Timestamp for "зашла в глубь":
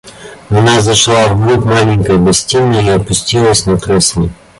0.81-1.63